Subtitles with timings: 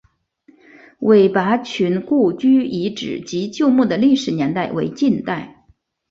[1.01, 5.63] 韦拔群故居遗址及旧墓的历史年代为近代。